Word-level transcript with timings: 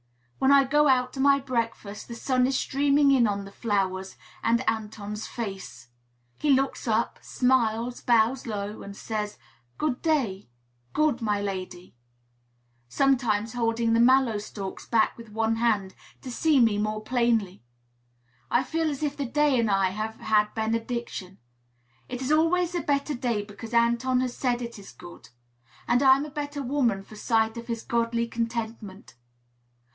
When 0.39 0.51
I 0.51 0.63
go 0.63 0.87
out 0.87 1.13
to 1.13 1.19
my 1.19 1.39
breakfast 1.39 2.07
the 2.07 2.15
sun 2.15 2.47
is 2.47 2.57
streaming 2.57 3.11
in 3.11 3.27
on 3.27 3.45
the 3.45 3.51
flowers 3.51 4.15
and 4.41 4.67
Anton's 4.67 5.27
face. 5.27 5.89
He 6.39 6.49
looks 6.49 6.87
up, 6.87 7.19
smiles, 7.21 8.01
bows 8.01 8.47
low, 8.47 8.81
and 8.81 8.97
says, 8.97 9.37
"Good 9.77 10.01
day, 10.01 10.49
good 10.93 11.21
my 11.21 11.39
lady," 11.39 11.95
sometimes 12.89 13.53
holding 13.53 13.93
the 13.93 13.99
mallow 13.99 14.39
stalks 14.39 14.87
back 14.87 15.15
with 15.15 15.29
one 15.29 15.57
hand, 15.57 15.93
to 16.23 16.31
see 16.31 16.59
me 16.59 16.79
more 16.79 17.01
plainly. 17.01 17.63
I 18.49 18.63
feel 18.63 18.89
as 18.89 19.03
if 19.03 19.15
the 19.15 19.27
day 19.27 19.59
and 19.59 19.69
I 19.69 19.89
had 19.91 20.15
had 20.15 20.55
benediction. 20.55 21.37
It 22.09 22.23
is 22.23 22.31
always 22.31 22.73
a 22.73 22.81
better 22.81 23.13
day 23.13 23.43
because 23.45 23.75
Anton 23.75 24.21
has 24.21 24.35
said 24.35 24.63
it 24.63 24.79
is 24.79 24.91
good; 24.91 25.29
and 25.87 26.01
I 26.01 26.15
am 26.15 26.25
a 26.25 26.31
better 26.31 26.63
woman 26.63 27.03
for 27.03 27.15
sight 27.15 27.55
of 27.57 27.67
his 27.67 27.83
godly 27.83 28.27
contentment. 28.27 29.13